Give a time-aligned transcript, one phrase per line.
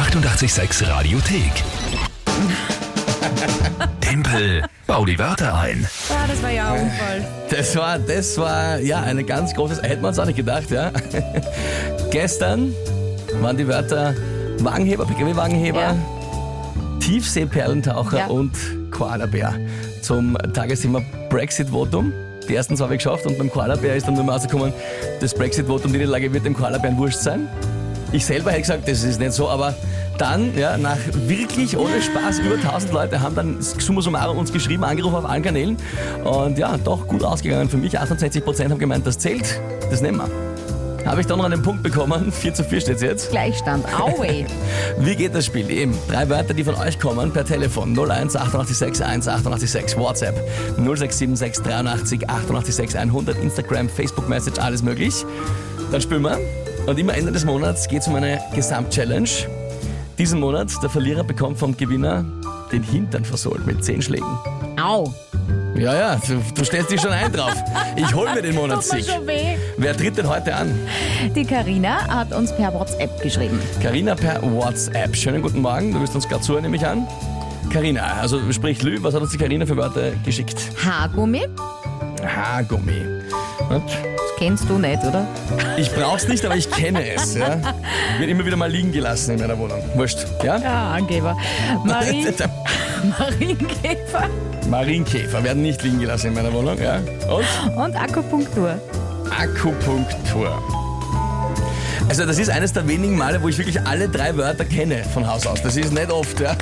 [0.00, 1.52] 886 Radiothek.
[4.00, 5.86] Tempel, bau die Wörter ein.
[6.08, 7.24] Ah, das war ja ein Unfall.
[7.50, 10.90] Das war, das war, ja, eine ganz große, hätte man uns auch nicht gedacht, ja.
[12.10, 12.74] Gestern
[13.42, 14.14] waren die Wörter
[14.60, 15.96] Wagenheber, PKW-Wagenheber, Ja.
[17.00, 18.26] Tiefseeperlentaucher Ja.
[18.28, 18.52] und
[18.90, 19.54] Koalabär
[20.00, 22.10] zum Tagesthema Brexit-Votum.
[22.48, 24.72] Die ersten zwei habe ich geschafft und beim Koalabär ist dann nur mal rausgekommen,
[25.20, 27.48] das Brexit-Votum, die Niederlage wird dem Koalabären wurscht sein.
[28.12, 29.74] Ich selber hätte gesagt, das ist nicht so, aber
[30.18, 34.82] dann, ja, nach wirklich ohne Spaß, über 1000 Leute haben dann summa summarum uns geschrieben,
[34.82, 35.76] angerufen auf allen Kanälen
[36.24, 37.98] und ja, doch gut ausgegangen für mich.
[37.98, 41.06] 68% haben gemeint, das zählt, das nehmen wir.
[41.06, 43.30] Habe ich dann noch einen Punkt bekommen, 4 zu 4 steht jetzt.
[43.30, 43.86] Gleichstand.
[43.98, 44.44] Aue.
[44.98, 45.70] Wie geht das Spiel?
[45.70, 50.36] Eben, drei Wörter, die von euch kommen, per Telefon 01 886 1 886 WhatsApp
[50.76, 55.24] 0676 83 886 100 Instagram, Facebook Message, alles möglich.
[55.90, 56.38] Dann spielen wir.
[56.86, 59.28] Und immer Ende des Monats geht es um eine Gesamtchallenge.
[60.18, 62.24] Diesen Monat, der Verlierer bekommt vom Gewinner
[62.72, 64.38] den Hintern versohlt mit 10 Schlägen.
[64.80, 65.12] Au.
[65.76, 67.54] Ja, ja, du, du stellst dich schon ein drauf.
[67.96, 69.04] Ich hol mir den Tut mir Monatssieg.
[69.06, 69.56] schon weh.
[69.78, 70.78] Wer tritt denn heute an?
[71.34, 73.58] Die Karina hat uns per WhatsApp geschrieben.
[73.82, 75.16] Carina per WhatsApp.
[75.16, 77.06] Schönen guten Morgen, du bist uns gerade zuhören, nehme ich an.
[77.72, 80.56] Carina, also sprich Lü, was hat uns die Carina für Wörter geschickt?
[80.84, 81.42] Haargummi.
[82.26, 83.22] Haargummi.
[83.68, 83.82] Das
[84.38, 85.26] kennst du nicht, oder?
[85.76, 87.34] Ich brauch's nicht, aber ich kenne es.
[87.34, 87.58] Ja?
[88.18, 89.82] Wird immer wieder mal liegen gelassen in meiner Wohnung.
[89.94, 90.26] Wurscht.
[90.42, 90.58] Ja?
[90.58, 91.36] Ja, Angeber.
[91.84, 92.34] Marien,
[93.18, 94.28] Marienkäfer
[94.68, 96.78] Marienkäfer werden nicht liegen gelassen in meiner Wohnung.
[96.80, 97.00] Ja?
[97.28, 98.80] Und und Akupunktur.
[99.30, 100.62] Akupunktur.
[102.08, 105.26] Also das ist eines der wenigen Male, wo ich wirklich alle drei Wörter kenne von
[105.26, 105.62] Haus aus.
[105.62, 106.40] Das ist nicht oft.
[106.40, 106.56] Ja?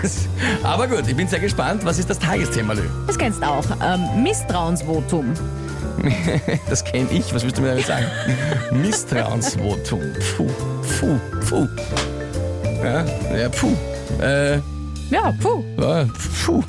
[0.63, 1.85] Aber gut, ich bin sehr gespannt.
[1.85, 2.83] Was ist das Tagesthema, Lü?
[3.07, 3.65] Das kennst du auch.
[3.83, 5.33] Ähm, Misstrauensvotum.
[6.71, 7.33] Das kenne ich.
[7.35, 8.07] Was willst du mir damit sagen?
[8.73, 10.01] Misstrauensvotum.
[10.37, 10.47] Puh,
[11.01, 11.19] puh,
[11.49, 11.69] puh.
[12.83, 13.05] Ja,
[13.37, 13.77] ja, puh.
[14.23, 14.57] Äh,
[15.11, 15.65] Ja, puh.
[15.79, 16.07] ja,
[16.45, 16.63] puh.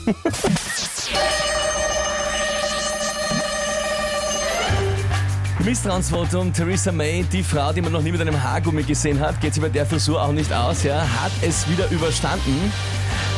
[5.63, 9.53] Misstrauensvotum, Theresa May, die Frau, die man noch nie mit einem Haargummi gesehen hat, geht
[9.53, 12.71] sich bei der Frisur auch nicht aus, ja, hat es wieder überstanden.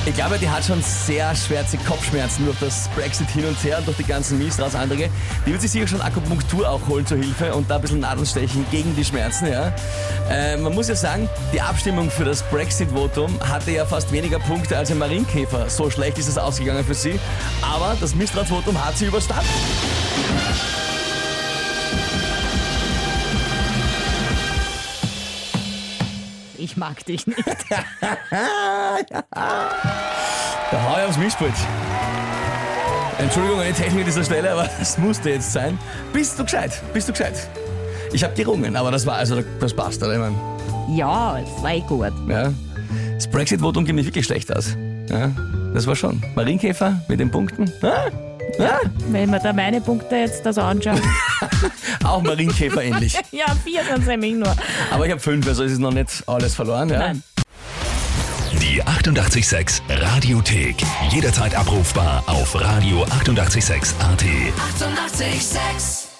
[0.05, 3.87] Ich glaube, die hat schon sehr schwerze Kopfschmerzen durch das Brexit hin und her und
[3.87, 5.09] durch die ganzen Misstrauensanträge.
[5.45, 8.25] Die wird sich sicher schon Akupunktur auch holen zur Hilfe und da ein bisschen Nadeln
[8.25, 9.47] stechen gegen die Schmerzen.
[9.47, 9.73] Ja.
[10.29, 14.77] Äh, man muss ja sagen, die Abstimmung für das Brexit-Votum hatte ja fast weniger Punkte
[14.77, 15.69] als ein Marienkäfer.
[15.69, 17.19] So schlecht ist es ausgegangen für sie.
[17.61, 19.49] Aber das Misstrauensvotum hat sie überstanden.
[26.71, 27.37] Ich mag dich nicht.
[30.71, 31.51] Da hau ich aufs Mischpult.
[33.19, 35.77] Entschuldigung an die Technik an dieser Stelle, aber das musste jetzt sein.
[36.13, 36.81] Bist du gescheit?
[36.93, 37.33] Bist du gescheit?
[38.13, 40.13] Ich habe gerungen, aber das war, also das passt, oder?
[40.13, 40.35] Ich mein,
[40.95, 42.13] Ja, es war eh gut.
[42.29, 42.53] ja.
[43.15, 44.75] Das Brexit-Votum ging nicht wirklich schlecht aus.
[45.09, 45.29] Ja,
[45.73, 46.23] das war schon.
[46.35, 47.69] Marienkäfer mit den Punkten.
[47.81, 48.07] Ah,
[48.59, 48.79] ah,
[49.09, 51.01] Wenn man da meine Punkte jetzt das anschaut.
[52.03, 53.13] auch Marienkäfer ähnlich.
[53.31, 54.55] ja, vier sind nämlich nur.
[54.91, 56.89] Aber ich habe fünf, also es ist noch nicht alles verloren.
[56.89, 56.99] Ja?
[56.99, 57.23] Nein.
[58.61, 60.75] Die 886 Radiothek.
[61.09, 63.21] Jederzeit abrufbar auf radio886.at.
[63.21, 63.95] 886!
[63.99, 66.10] 886